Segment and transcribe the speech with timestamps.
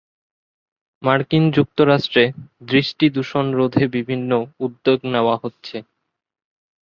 [1.03, 2.23] মার্কিন যুক্তরাষ্ট্রে,
[2.63, 4.31] দৃষ্টি দূষণ রোধে বিভিন্ন
[4.59, 5.77] উদ্যোগ নেওয়া হচ্ছে।